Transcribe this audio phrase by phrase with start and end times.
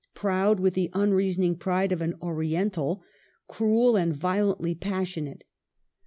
[0.15, 3.03] Proud with the unreasoning pride of an Orien tal;
[3.47, 5.43] cruel, and violently passionate.